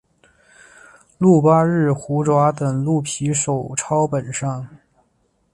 [1.19, 4.67] 鹿八日虎爪等鹿皮手抄本上。